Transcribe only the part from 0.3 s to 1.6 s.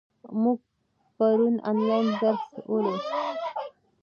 موږ پرون